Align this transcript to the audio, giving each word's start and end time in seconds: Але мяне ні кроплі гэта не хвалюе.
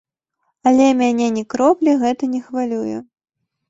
Але 0.71 0.87
мяне 1.03 1.29
ні 1.37 1.43
кроплі 1.53 1.97
гэта 2.07 2.35
не 2.35 2.45
хвалюе. 2.51 2.97